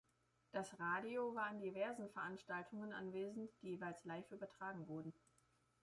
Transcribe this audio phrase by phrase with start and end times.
[0.51, 5.13] Das Radio war an diversen Veranstaltungen anwesend, die jeweils live übertragen wurden.